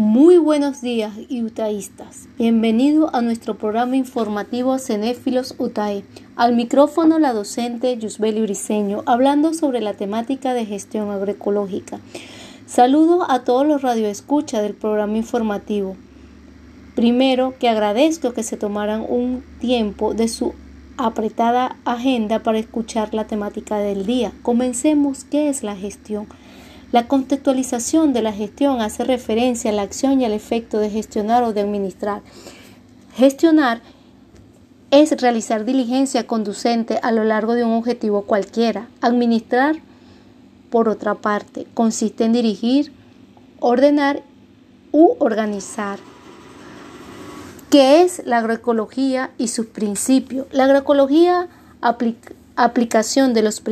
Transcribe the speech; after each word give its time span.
Muy 0.00 0.38
buenos 0.38 0.80
días, 0.80 1.12
utaístas. 1.28 2.26
Bienvenido 2.38 3.14
a 3.14 3.20
nuestro 3.20 3.58
programa 3.58 3.96
informativo 3.96 4.78
Cenéfilos 4.78 5.54
UTAE. 5.58 6.04
Al 6.36 6.56
micrófono 6.56 7.18
la 7.18 7.34
docente 7.34 7.98
Yusbeli 7.98 8.40
Uriseño, 8.40 9.02
hablando 9.04 9.52
sobre 9.52 9.82
la 9.82 9.92
temática 9.92 10.54
de 10.54 10.64
gestión 10.64 11.10
agroecológica. 11.10 12.00
Saludo 12.64 13.30
a 13.30 13.44
todos 13.44 13.66
los 13.66 13.82
radioescuchas 13.82 14.62
del 14.62 14.72
programa 14.72 15.18
informativo. 15.18 15.96
Primero, 16.94 17.52
que 17.58 17.68
agradezco 17.68 18.32
que 18.32 18.42
se 18.42 18.56
tomaran 18.56 19.04
un 19.06 19.44
tiempo 19.60 20.14
de 20.14 20.28
su 20.28 20.54
apretada 20.96 21.76
agenda 21.84 22.42
para 22.42 22.58
escuchar 22.58 23.12
la 23.12 23.26
temática 23.26 23.76
del 23.76 24.06
día. 24.06 24.32
Comencemos, 24.40 25.24
¿qué 25.24 25.50
es 25.50 25.62
la 25.62 25.76
gestión? 25.76 26.26
La 26.92 27.06
contextualización 27.06 28.12
de 28.12 28.20
la 28.20 28.32
gestión 28.32 28.80
hace 28.80 29.04
referencia 29.04 29.70
a 29.70 29.74
la 29.74 29.82
acción 29.82 30.20
y 30.20 30.24
al 30.24 30.32
efecto 30.32 30.78
de 30.78 30.90
gestionar 30.90 31.44
o 31.44 31.52
de 31.52 31.60
administrar. 31.60 32.22
Gestionar 33.14 33.80
es 34.90 35.12
realizar 35.20 35.64
diligencia 35.64 36.26
conducente 36.26 36.98
a 37.02 37.12
lo 37.12 37.22
largo 37.22 37.54
de 37.54 37.62
un 37.62 37.74
objetivo 37.74 38.22
cualquiera. 38.22 38.88
Administrar, 39.00 39.76
por 40.70 40.88
otra 40.88 41.14
parte, 41.14 41.68
consiste 41.74 42.24
en 42.24 42.32
dirigir, 42.32 42.92
ordenar 43.60 44.22
u 44.90 45.14
organizar. 45.20 46.00
¿Qué 47.70 48.02
es 48.02 48.20
la 48.24 48.38
agroecología 48.38 49.30
y 49.38 49.46
sus 49.46 49.66
principios? 49.66 50.48
La 50.50 50.64
agroecología 50.64 51.46
aplica 51.80 52.34
aplicación 52.56 53.32
de 53.32 53.42
los 53.42 53.60
principios 53.60 53.68